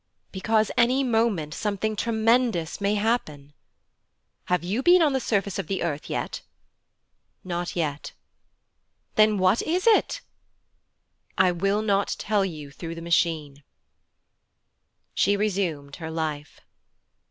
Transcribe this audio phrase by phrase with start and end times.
[0.31, 3.53] 'Because, any moment, something tremendous many happen.'
[4.45, 6.41] 'Have you been on the surface of the earth yet?'
[7.43, 8.11] 'Not yet.'
[9.13, 10.21] 'Then what is it?'
[11.37, 13.61] 'I will not tell you through the Machine.'
[15.13, 16.61] She resumed her life.